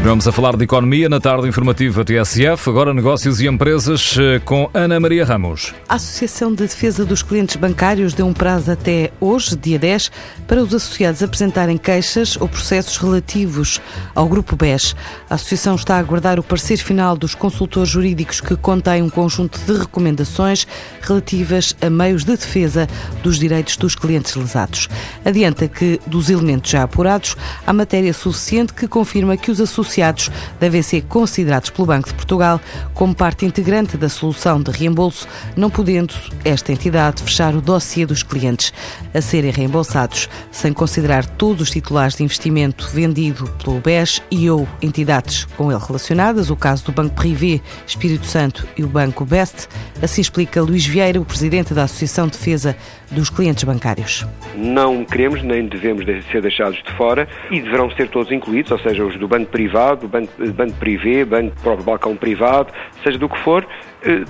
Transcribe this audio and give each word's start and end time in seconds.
Continuamos 0.00 0.26
a 0.26 0.32
falar 0.32 0.56
de 0.56 0.64
economia 0.64 1.10
na 1.10 1.20
tarde 1.20 1.46
informativa 1.46 2.02
TSF, 2.02 2.70
agora 2.70 2.94
negócios 2.94 3.38
e 3.38 3.46
empresas 3.46 4.16
eh, 4.18 4.38
com 4.38 4.70
Ana 4.72 4.98
Maria 4.98 5.26
Ramos. 5.26 5.74
A 5.86 5.96
Associação 5.96 6.54
de 6.54 6.62
Defesa 6.62 7.04
dos 7.04 7.22
Clientes 7.22 7.56
Bancários 7.56 8.14
deu 8.14 8.26
um 8.26 8.32
prazo 8.32 8.72
até 8.72 9.12
hoje, 9.20 9.54
dia 9.54 9.78
10, 9.78 10.10
para 10.48 10.62
os 10.62 10.74
associados 10.74 11.22
apresentarem 11.22 11.76
queixas 11.76 12.38
ou 12.40 12.48
processos 12.48 12.96
relativos 12.96 13.78
ao 14.14 14.26
Grupo 14.26 14.56
BES. 14.56 14.96
A 15.28 15.34
Associação 15.34 15.74
está 15.74 15.96
a 15.96 15.98
aguardar 15.98 16.40
o 16.40 16.42
parecer 16.42 16.78
final 16.78 17.14
dos 17.14 17.34
consultores 17.34 17.90
jurídicos 17.90 18.40
que 18.40 18.56
contém 18.56 19.02
um 19.02 19.10
conjunto 19.10 19.60
de 19.66 19.80
recomendações 19.80 20.66
relativas 21.02 21.76
a 21.82 21.90
meios 21.90 22.24
de 22.24 22.38
defesa 22.38 22.88
dos 23.22 23.38
direitos 23.38 23.76
dos 23.76 23.94
clientes 23.94 24.34
lesados. 24.34 24.88
Adianta 25.26 25.68
que, 25.68 26.00
dos 26.06 26.30
elementos 26.30 26.70
já 26.70 26.84
apurados, 26.84 27.36
há 27.66 27.72
matéria 27.74 28.14
suficiente 28.14 28.72
que 28.72 28.88
confirma 28.88 29.36
que 29.36 29.50
os 29.50 29.60
associados 29.60 29.89
associados 29.90 30.30
devem 30.60 30.82
ser 30.82 31.02
considerados 31.02 31.70
pelo 31.70 31.86
Banco 31.86 32.08
de 32.08 32.14
Portugal 32.14 32.60
como 32.94 33.14
parte 33.14 33.44
integrante 33.44 33.96
da 33.96 34.08
solução 34.08 34.62
de 34.62 34.70
reembolso, 34.70 35.26
não 35.56 35.68
podendo 35.68 36.14
esta 36.44 36.72
entidade 36.72 37.22
fechar 37.22 37.54
o 37.54 37.60
dossiê 37.60 38.06
dos 38.06 38.22
clientes 38.22 38.72
a 39.12 39.20
serem 39.20 39.50
reembolsados, 39.50 40.28
sem 40.52 40.72
considerar 40.72 41.26
todos 41.26 41.62
os 41.62 41.70
titulares 41.70 42.16
de 42.16 42.22
investimento 42.22 42.88
vendido 42.92 43.48
pelo 43.62 43.80
BES 43.80 44.22
e 44.30 44.48
ou 44.48 44.68
entidades 44.80 45.44
com 45.56 45.72
ele 45.72 45.80
relacionadas, 45.80 46.50
o 46.50 46.56
caso 46.56 46.84
do 46.84 46.92
Banco 46.92 47.16
Privé, 47.16 47.60
Espírito 47.86 48.26
Santo 48.26 48.66
e 48.76 48.84
o 48.84 48.88
Banco 48.88 49.24
Best. 49.24 49.68
Assim 50.00 50.20
explica 50.20 50.62
Luís 50.62 50.86
Vieira, 50.86 51.20
o 51.20 51.24
presidente 51.24 51.74
da 51.74 51.84
Associação 51.84 52.26
de 52.26 52.32
Defesa 52.32 52.76
dos 53.10 53.28
Clientes 53.28 53.64
Bancários. 53.64 54.24
Não 54.54 55.04
queremos 55.04 55.42
nem 55.42 55.66
devemos 55.66 56.04
ser 56.30 56.40
deixados 56.40 56.80
de 56.82 56.92
fora 56.92 57.28
e 57.50 57.60
deverão 57.60 57.90
ser 57.90 58.08
todos 58.08 58.30
incluídos, 58.30 58.70
ou 58.70 58.78
seja, 58.78 59.04
os 59.04 59.18
do 59.18 59.26
Banco 59.26 59.50
Privado 59.50 59.79
privado, 59.80 60.08
banco, 60.08 60.32
banco 60.52 60.76
privê, 60.78 61.24
banco 61.24 61.56
próprio 61.62 61.84
balcão 61.84 62.16
privado, 62.16 62.72
seja 63.02 63.18
do 63.18 63.28
que 63.28 63.38
for, 63.38 63.66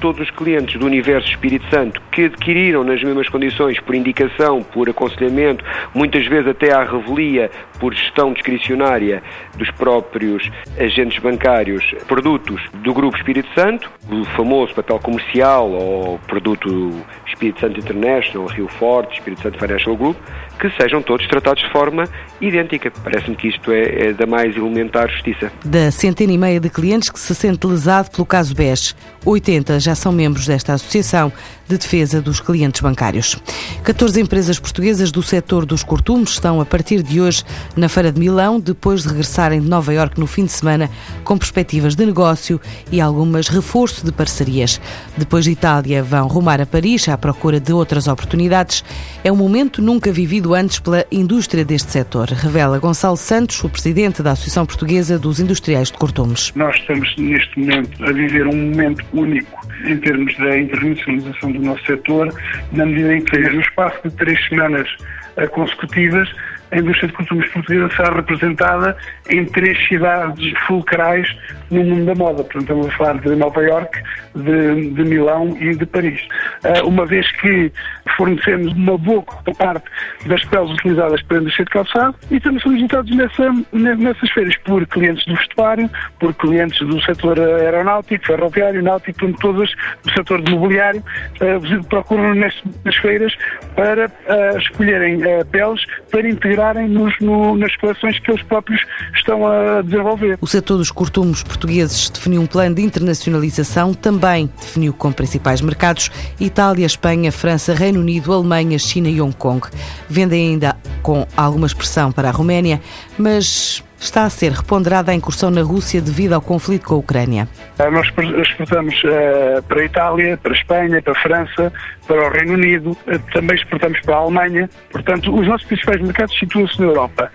todos 0.00 0.20
os 0.20 0.30
clientes 0.30 0.78
do 0.78 0.86
Universo 0.86 1.28
Espírito 1.28 1.68
Santo 1.70 2.00
que 2.12 2.24
adquiriram 2.24 2.84
nas 2.84 3.02
mesmas 3.02 3.28
condições 3.28 3.78
por 3.80 3.94
indicação, 3.94 4.62
por 4.62 4.88
aconselhamento, 4.88 5.64
muitas 5.94 6.26
vezes 6.26 6.48
até 6.48 6.72
à 6.72 6.84
revelia, 6.84 7.50
por 7.78 7.92
gestão 7.94 8.32
discricionária 8.32 9.22
dos 9.56 9.70
próprios 9.72 10.50
agentes 10.78 11.18
bancários, 11.18 11.84
produtos 12.06 12.60
do 12.82 12.94
Grupo 12.94 13.16
Espírito 13.16 13.48
Santo, 13.54 13.90
o 14.10 14.24
famoso 14.36 14.74
papel 14.74 14.98
comercial 14.98 15.70
ou 15.70 16.18
produto 16.26 16.92
Espírito 17.26 17.60
Santo 17.60 17.80
International, 17.80 18.46
Rio 18.46 18.68
Forte, 18.68 19.18
Espírito 19.18 19.42
Santo 19.42 19.58
Financial 19.58 19.96
Group, 19.96 20.16
que 20.60 20.70
sejam 20.80 21.02
todos 21.02 21.26
tratados 21.28 21.62
de 21.62 21.70
forma 21.70 22.08
idêntica. 22.40 22.90
Parece-me 23.02 23.36
que 23.36 23.48
isto 23.48 23.70
é, 23.72 24.08
é, 24.08 24.12
da 24.12 24.26
mais 24.26 24.56
elementar 24.56 25.08
justiça. 25.10 25.52
Da 25.64 25.90
centena 25.90 26.32
e 26.32 26.38
meia 26.38 26.60
de 26.60 26.70
clientes 26.70 27.10
que 27.10 27.18
se 27.18 27.34
sente 27.34 27.66
lesado 27.66 28.10
pelo 28.10 28.26
caso 28.26 28.54
BES, 28.54 28.96
80 29.24 29.55
já 29.78 29.94
são 29.94 30.12
membros 30.12 30.46
desta 30.46 30.74
associação 30.74 31.32
de 31.68 31.78
defesa 31.78 32.20
dos 32.20 32.40
clientes 32.40 32.80
bancários. 32.80 33.36
14 33.82 34.20
empresas 34.20 34.58
portuguesas 34.58 35.10
do 35.10 35.22
setor 35.22 35.66
dos 35.66 35.82
cortumes 35.82 36.30
estão, 36.30 36.60
a 36.60 36.64
partir 36.64 37.02
de 37.02 37.20
hoje, 37.20 37.44
na 37.76 37.88
Feira 37.88 38.12
de 38.12 38.20
Milão, 38.20 38.60
depois 38.60 39.02
de 39.02 39.08
regressarem 39.08 39.60
de 39.60 39.68
Nova 39.68 39.92
Iorque 39.92 40.20
no 40.20 40.26
fim 40.26 40.44
de 40.44 40.52
semana, 40.52 40.90
com 41.24 41.36
perspectivas 41.36 41.94
de 41.94 42.04
negócio 42.04 42.60
e 42.90 43.00
algumas 43.00 43.48
reforço 43.48 44.04
de 44.04 44.12
parcerias. 44.12 44.80
Depois 45.16 45.44
de 45.44 45.50
Itália, 45.50 46.02
vão 46.02 46.26
rumar 46.26 46.60
a 46.60 46.66
Paris 46.66 47.08
à 47.08 47.16
procura 47.18 47.60
de 47.60 47.72
outras 47.72 48.06
oportunidades. 48.06 48.84
É 49.24 49.32
um 49.32 49.36
momento 49.36 49.82
nunca 49.82 50.12
vivido 50.12 50.54
antes 50.54 50.78
pela 50.78 51.04
indústria 51.10 51.64
deste 51.64 51.92
setor, 51.92 52.28
revela 52.28 52.78
Gonçalo 52.78 53.16
Santos, 53.16 53.62
o 53.64 53.68
presidente 53.68 54.22
da 54.22 54.32
Associação 54.32 54.66
Portuguesa 54.66 55.18
dos 55.18 55.40
Industriais 55.40 55.90
de 55.90 55.98
Cortumes. 55.98 56.52
Nós 56.54 56.76
estamos, 56.76 57.14
neste 57.16 57.58
momento, 57.58 58.04
a 58.04 58.12
viver 58.12 58.46
um 58.46 58.70
momento 58.70 59.04
único 59.12 59.66
em 59.84 59.96
termos 59.98 60.36
da 60.36 60.58
internacionalização 60.58 61.52
do 61.56 61.62
nosso 61.62 61.84
setor, 61.84 62.32
na 62.72 62.86
medida 62.86 63.14
em 63.14 63.24
que, 63.24 63.38
no 63.38 63.60
espaço 63.60 64.00
de 64.04 64.14
três 64.16 64.38
semanas 64.48 64.88
eh, 65.36 65.46
consecutivas, 65.46 66.28
a 66.70 66.78
indústria 66.78 67.08
de 67.08 67.14
costumes 67.14 67.50
portuguesa 67.50 67.88
será 67.94 68.14
representada 68.14 68.96
em 69.30 69.44
três 69.44 69.78
cidades 69.88 70.52
fulcrais 70.66 71.28
no 71.70 71.84
mundo 71.84 72.06
da 72.06 72.14
moda. 72.14 72.42
Portanto, 72.42 72.62
estamos 72.62 72.86
a 72.86 72.90
falar 72.92 73.18
de 73.20 73.36
Nova 73.36 73.62
York, 73.62 74.02
de, 74.34 74.90
de 74.90 75.04
Milão 75.04 75.56
e 75.60 75.74
de 75.74 75.86
Paris. 75.86 76.20
Uh, 76.64 76.88
uma 76.88 77.06
vez 77.06 77.30
que 77.40 77.72
fornecemos 78.16 78.72
uma 78.72 78.98
boa 78.98 79.22
parte 79.58 79.84
das 80.26 80.44
peles 80.46 80.70
utilizadas 80.70 81.22
para 81.22 81.38
a 81.38 81.40
indústria 81.40 81.64
de 81.64 81.70
calçado 81.70 82.14
e 82.30 82.36
estamos 82.36 82.62
solicitados 82.62 83.14
nessa, 83.14 83.50
nessas 83.72 84.30
feiras 84.30 84.56
por 84.58 84.86
clientes 84.86 85.24
do 85.26 85.34
vestuário, 85.34 85.90
por 86.18 86.34
clientes 86.34 86.78
do 86.86 87.00
setor 87.02 87.38
aeronáutico, 87.38 88.26
ferroviário, 88.26 88.82
náutico, 88.82 89.18
portanto, 89.18 89.40
todas 89.40 89.70
do 90.02 90.12
setor 90.12 90.42
de 90.42 90.52
mobiliário, 90.52 91.02
uh, 91.40 91.84
procuram 91.88 92.34
nas 92.34 92.96
feiras 92.96 93.32
para 93.74 94.06
uh, 94.06 94.58
escolherem 94.58 95.20
peles 95.50 95.84
para 96.10 96.28
integrarem 96.28 96.55
nos, 96.88 97.14
no, 97.20 97.56
nas 97.56 97.74
coleções 97.76 98.18
que 98.18 98.30
eles 98.30 98.42
próprios 98.42 98.80
estão 99.14 99.46
a 99.46 99.82
desenvolver. 99.82 100.38
O 100.40 100.46
setor 100.46 100.78
dos 100.78 100.90
cortumes 100.90 101.42
portugueses 101.42 102.08
definiu 102.10 102.40
um 102.42 102.46
plano 102.46 102.74
de 102.74 102.82
internacionalização, 102.82 103.94
também 103.94 104.50
definiu 104.58 104.92
com 104.92 105.12
principais 105.12 105.60
mercados 105.60 106.10
Itália, 106.40 106.86
Espanha, 106.86 107.30
França, 107.30 107.74
Reino 107.74 108.00
Unido, 108.00 108.32
Alemanha, 108.32 108.78
China 108.78 109.08
e 109.08 109.20
Hong 109.20 109.34
Kong. 109.34 109.66
Vendem 110.08 110.50
ainda 110.50 110.76
com 111.02 111.26
alguma 111.36 111.66
expressão 111.66 112.10
para 112.10 112.28
a 112.28 112.32
Roménia, 112.32 112.80
mas 113.18 113.82
está 113.98 114.24
a 114.24 114.30
ser 114.30 114.52
reponderada 114.52 115.12
a 115.12 115.14
incursão 115.14 115.50
na 115.50 115.62
Rússia 115.62 116.00
devido 116.00 116.34
ao 116.34 116.40
conflito 116.40 116.86
com 116.86 116.94
a 116.94 116.98
Ucrânia? 116.98 117.48
Eh, 117.78 117.90
nós 117.90 118.06
exportamos 118.48 118.94
uh, 119.04 119.62
para 119.62 119.80
a 119.80 119.84
Itália, 119.84 120.36
para 120.36 120.52
a 120.52 120.56
Espanha, 120.56 121.02
para 121.02 121.12
a 121.12 121.22
França, 121.22 121.72
para 122.06 122.28
o 122.28 122.30
Reino 122.30 122.54
Unido, 122.54 122.90
uh, 122.90 123.18
também 123.32 123.56
exportamos 123.56 124.00
para 124.00 124.16
a 124.16 124.18
Alemanha. 124.18 124.70
Portanto, 124.90 125.34
os 125.34 125.46
nossos 125.46 125.66
principais 125.66 126.00
mercados 126.00 126.38
situam-se 126.38 126.80
na 126.80 126.86
Europa. 126.86 127.30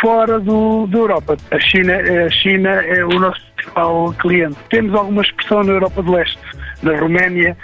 Fora 0.00 0.38
do, 0.40 0.86
da 0.86 0.98
Europa, 0.98 1.36
a 1.50 1.58
China, 1.58 1.94
a 2.26 2.30
China 2.30 2.70
é 2.70 3.04
o 3.04 3.18
nosso 3.18 3.40
principal 3.56 4.12
cliente. 4.14 4.56
Temos 4.70 4.94
alguma 4.94 5.22
expressão 5.22 5.62
na 5.62 5.72
Europa 5.72 6.02
do 6.02 6.12
Leste, 6.12 6.38
na 6.82 6.98
Roménia, 6.98 7.56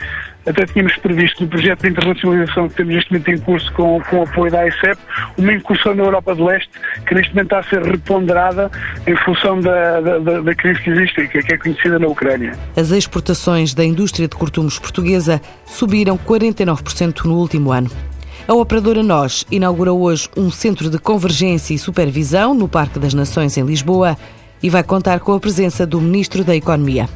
até 0.49 0.67
tínhamos 0.67 0.97
previsto 0.97 1.43
no 1.43 1.49
projeto 1.49 1.83
de 1.83 1.89
internacionalização 1.89 2.69
que 2.69 2.77
temos 2.77 2.95
neste 2.95 3.13
momento 3.13 3.31
em 3.31 3.39
curso 3.39 3.73
com, 3.73 4.01
com 4.09 4.21
o 4.21 4.23
apoio 4.23 4.51
da 4.51 4.67
ICEP, 4.67 4.99
uma 5.37 5.53
incursão 5.53 5.95
na 5.95 6.05
Europa 6.05 6.35
do 6.35 6.47
Leste 6.47 6.71
que 7.07 7.15
neste 7.15 7.35
momento 7.35 7.55
está 7.55 7.59
a 7.59 7.63
ser 7.65 7.83
reponderada 7.83 8.71
em 9.07 9.17
função 9.17 9.61
da, 9.61 10.01
da, 10.01 10.41
da 10.41 10.55
crise 10.55 10.81
que 10.81 10.91
existe, 10.91 11.29
que 11.29 11.39
é 11.39 11.59
conhecida 11.59 11.99
na 11.99 12.07
Ucrânia. 12.07 12.53
As 12.77 12.91
exportações 12.91 13.75
da 13.75 13.85
indústria 13.85 14.27
de 14.27 14.37
cortumes 14.37 14.79
portuguesa 14.79 15.41
subiram 15.67 16.17
49% 16.17 17.25
no 17.25 17.37
último 17.37 17.71
ano. 17.71 17.91
A 18.47 18.55
operadora 18.55 19.03
NOS 19.03 19.45
inaugura 19.51 19.93
hoje 19.93 20.29
um 20.35 20.51
centro 20.51 20.89
de 20.89 20.99
convergência 20.99 21.75
e 21.75 21.79
supervisão 21.79 22.55
no 22.55 22.67
Parque 22.67 22.99
das 22.99 23.13
Nações 23.13 23.59
em 23.59 23.63
Lisboa 23.63 24.17
e 24.63 24.71
vai 24.71 24.83
contar 24.83 25.21
com 25.21 25.33
a 25.33 25.41
presença 25.41 25.87
do 25.87 26.01
Ministro 26.01 26.43
da 26.43 26.57
Economia. 26.57 27.09